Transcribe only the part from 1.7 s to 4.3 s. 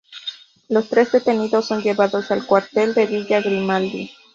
llevados al cuartel de Villa Grimaldi.